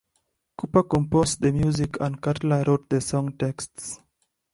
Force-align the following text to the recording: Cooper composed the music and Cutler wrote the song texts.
Cooper 0.57 0.81
composed 0.81 1.41
the 1.41 1.51
music 1.51 2.01
and 2.01 2.19
Cutler 2.19 2.63
wrote 2.65 2.89
the 2.89 2.99
song 3.01 3.37
texts. 3.37 3.99